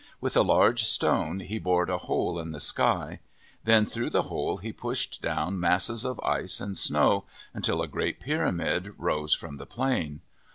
[0.19, 3.19] With a large stone he bored a hole in the sky.
[3.65, 8.19] Then through the hole he pushed down masses of ice and snow, until a great
[8.19, 10.21] pyramid rose from the plain.